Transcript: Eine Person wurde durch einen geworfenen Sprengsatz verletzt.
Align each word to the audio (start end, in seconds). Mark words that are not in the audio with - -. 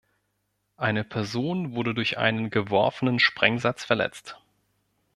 Eine 0.77 1.03
Person 1.03 1.75
wurde 1.75 1.93
durch 1.93 2.17
einen 2.17 2.49
geworfenen 2.49 3.19
Sprengsatz 3.19 3.83
verletzt. 3.85 4.41